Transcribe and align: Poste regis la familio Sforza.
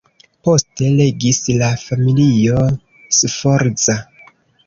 Poste 0.47 0.87
regis 0.99 1.41
la 1.59 1.67
familio 1.83 2.63
Sforza. 3.19 3.99